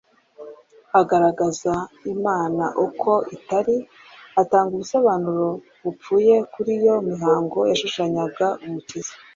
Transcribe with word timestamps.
Agaragaza 0.99 1.73
Imana 2.13 2.65
uko 2.85 3.11
itari, 3.35 3.77
atanga 4.41 4.71
ubusobanuro 4.75 5.47
bupfuye 5.83 6.33
kuri 6.53 6.71
iyo 6.79 6.95
mihango 7.09 7.59
yashushanyaga 7.71 8.47
Umukiza. 8.65 9.13